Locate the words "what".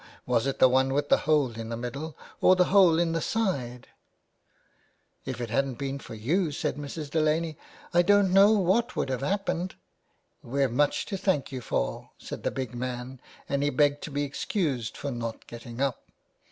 8.53-8.95